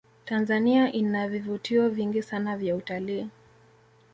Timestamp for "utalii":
2.75-3.27